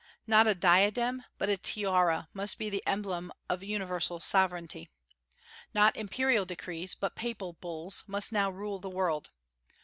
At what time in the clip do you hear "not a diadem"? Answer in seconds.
0.25-1.25